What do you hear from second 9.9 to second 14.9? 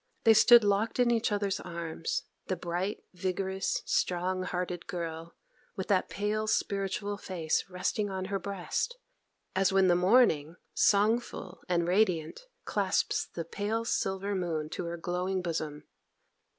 morning, songful and radiant, clasps the pale silver moon to